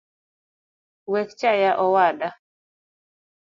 Wekchaya 1.11 1.69
owada 1.85 2.29